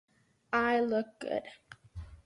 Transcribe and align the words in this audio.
I 0.51 0.79
look 0.79 1.19
good. 1.19 1.43